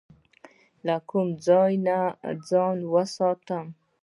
[0.85, 1.73] له کوم ځای
[2.49, 3.65] ځان وساتم؟